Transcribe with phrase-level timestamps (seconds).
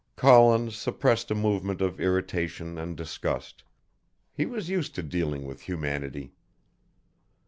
[0.15, 3.63] Collins suppressed a movement of irritation and disgust.
[4.33, 6.33] He was used to dealing with Humanity.